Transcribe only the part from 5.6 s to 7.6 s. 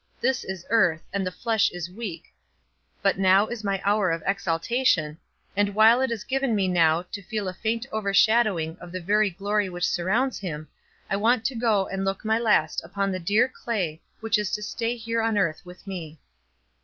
while it is given me now to feel a